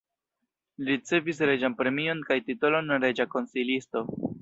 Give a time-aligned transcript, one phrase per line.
[0.83, 4.09] Li ricevis reĝan premion kaj titolon reĝa konsilisto.